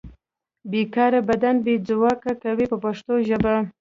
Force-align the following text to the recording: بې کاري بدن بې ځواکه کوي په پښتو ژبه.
بې 0.69 0.81
کاري 0.95 1.19
بدن 1.29 1.55
بې 1.65 1.73
ځواکه 1.87 2.31
کوي 2.43 2.65
په 2.71 2.77
پښتو 2.83 3.13
ژبه. 3.27 3.55